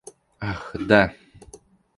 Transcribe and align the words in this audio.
Ах, 0.51 0.63
да! 0.89 1.01